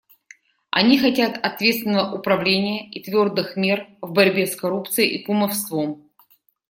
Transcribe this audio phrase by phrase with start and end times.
[0.71, 6.09] Они хотят ответственного управления и твердых мер в борьбе с коррупцией и кумовством.